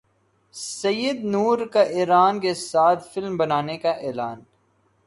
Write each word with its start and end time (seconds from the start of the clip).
سید 0.53 1.23
نور 1.25 1.65
کا 1.65 1.81
ایران 1.97 2.39
کے 2.39 2.53
ساتھ 2.53 3.07
فلم 3.13 3.37
بنانے 3.37 3.77
کا 3.77 3.91
اعلان 3.91 4.41